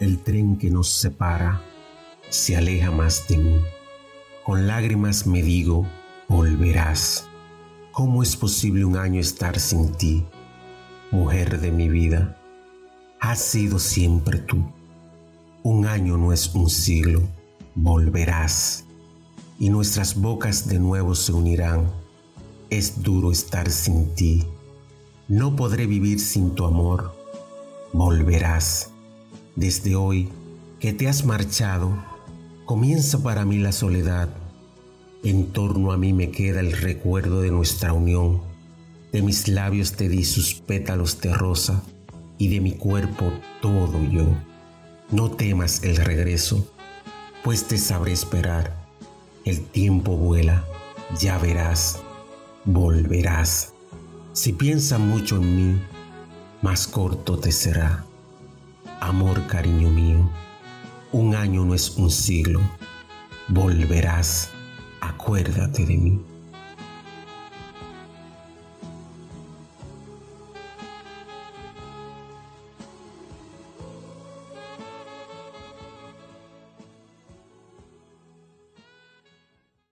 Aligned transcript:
El 0.00 0.20
tren 0.20 0.56
que 0.56 0.70
nos 0.70 0.88
separa 0.88 1.60
se 2.30 2.56
aleja 2.56 2.90
más 2.90 3.28
de 3.28 3.36
mí. 3.36 3.60
Con 4.46 4.66
lágrimas 4.66 5.26
me 5.26 5.42
digo, 5.42 5.86
volverás. 6.26 7.28
¿Cómo 7.92 8.22
es 8.22 8.34
posible 8.34 8.86
un 8.86 8.96
año 8.96 9.20
estar 9.20 9.60
sin 9.60 9.92
ti, 9.92 10.24
mujer 11.10 11.60
de 11.60 11.70
mi 11.70 11.90
vida? 11.90 12.40
Has 13.20 13.40
sido 13.42 13.78
siempre 13.78 14.38
tú. 14.38 14.64
Un 15.62 15.86
año 15.86 16.16
no 16.16 16.32
es 16.32 16.54
un 16.54 16.70
siglo, 16.70 17.20
volverás. 17.74 18.86
Y 19.58 19.68
nuestras 19.68 20.18
bocas 20.18 20.66
de 20.66 20.78
nuevo 20.78 21.14
se 21.14 21.32
unirán. 21.32 21.90
Es 22.70 23.02
duro 23.02 23.30
estar 23.30 23.70
sin 23.70 24.14
ti. 24.14 24.46
No 25.28 25.54
podré 25.56 25.84
vivir 25.84 26.20
sin 26.20 26.54
tu 26.54 26.64
amor. 26.64 27.14
Volverás. 27.92 28.90
Desde 29.60 29.94
hoy 29.94 30.30
que 30.78 30.94
te 30.94 31.06
has 31.06 31.26
marchado, 31.26 31.92
comienza 32.64 33.22
para 33.22 33.44
mí 33.44 33.58
la 33.58 33.72
soledad. 33.72 34.30
En 35.22 35.52
torno 35.52 35.92
a 35.92 35.98
mí 35.98 36.14
me 36.14 36.30
queda 36.30 36.60
el 36.60 36.72
recuerdo 36.72 37.42
de 37.42 37.50
nuestra 37.50 37.92
unión. 37.92 38.40
De 39.12 39.20
mis 39.20 39.48
labios 39.48 39.92
te 39.92 40.08
di 40.08 40.24
sus 40.24 40.54
pétalos 40.54 41.20
de 41.20 41.34
rosa 41.34 41.82
y 42.38 42.48
de 42.48 42.62
mi 42.62 42.72
cuerpo 42.72 43.34
todo 43.60 44.02
yo. 44.02 44.28
No 45.10 45.30
temas 45.30 45.84
el 45.84 45.96
regreso, 45.96 46.66
pues 47.44 47.64
te 47.64 47.76
sabré 47.76 48.12
esperar. 48.12 48.88
El 49.44 49.60
tiempo 49.60 50.16
vuela, 50.16 50.64
ya 51.18 51.36
verás, 51.36 52.00
volverás. 52.64 53.74
Si 54.32 54.54
piensas 54.54 55.00
mucho 55.00 55.36
en 55.36 55.56
mí, 55.56 55.80
más 56.62 56.86
corto 56.86 57.38
te 57.38 57.52
será. 57.52 58.06
Amor, 59.00 59.46
cariño 59.46 59.88
mío, 59.88 60.30
un 61.10 61.34
año 61.34 61.64
no 61.64 61.74
es 61.74 61.96
un 61.96 62.10
siglo. 62.10 62.60
Volverás, 63.48 64.50
acuérdate 65.00 65.86
de 65.86 65.96
mí. 65.96 66.20